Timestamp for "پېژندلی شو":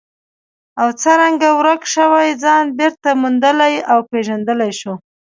4.11-4.93